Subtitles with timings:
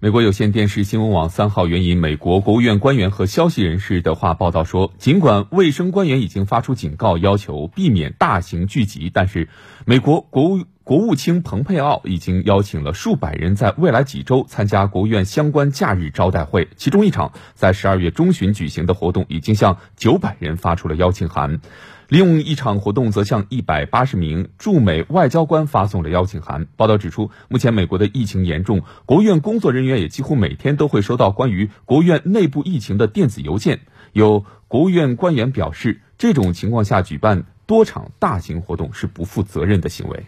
[0.00, 9.48] 美国有线电视新闻网三号援引美国国务院官员和消息人士的话报道说，尽管卫生官员已经发出警告，要求避免大型聚集，但是
[9.86, 21.60] 美国国务国务卿蓬佩奥已经邀请了数百人在未来几周参加国务院相关假日招待会，其中一场在十二月中旬举行的活动已经向九百人发出了邀请函。
[22.08, 26.66] 利用一场活动则向一百八十名驻美外交官发送了邀请函。
[26.74, 33.80] 报道指出，目前美国的疫情严重，国务院工作人员也几乎每天都会收到关于国务院内部疫情的电子邮件。
[34.14, 40.24] 有国务院官员表示，这种情况下举办多场大型活动是不负责任的行为。